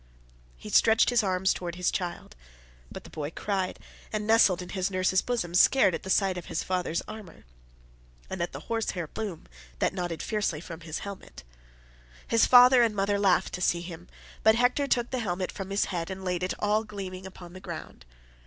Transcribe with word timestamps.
He 0.57 0.69
stretched 0.71 1.11
his 1.11 1.21
arms 1.21 1.53
towards 1.53 1.77
his 1.77 1.91
child, 1.91 2.35
but 2.91 3.03
the 3.03 3.11
boy 3.11 3.29
cried 3.29 3.77
and 4.11 4.25
nestled 4.25 4.59
in 4.63 4.69
his 4.69 4.89
nurse's 4.89 5.21
bosom, 5.21 5.53
scared 5.53 5.93
at 5.93 6.01
the 6.01 6.09
sight 6.09 6.39
of 6.39 6.45
his 6.47 6.63
father's 6.63 7.03
armour, 7.07 7.45
and 8.27 8.41
at 8.41 8.51
the 8.51 8.61
horse 8.61 8.89
hair 8.89 9.05
plume 9.05 9.45
that 9.77 9.93
nodded 9.93 10.23
fiercely 10.23 10.59
from 10.59 10.81
his 10.81 10.97
helmet. 11.05 11.43
His 12.27 12.47
father 12.47 12.81
and 12.81 12.95
mother 12.95 13.19
laughed 13.19 13.53
to 13.53 13.61
see 13.61 13.81
him, 13.81 14.07
but 14.41 14.55
Hector 14.55 14.87
took 14.87 15.11
the 15.11 15.19
helmet 15.19 15.51
from 15.51 15.69
his 15.69 15.85
head 15.93 16.09
and 16.09 16.25
laid 16.25 16.41
it 16.41 16.55
all 16.57 16.83
gleaming 16.83 17.27
upon 17.27 17.53
the 17.53 17.59
ground. 17.59 18.03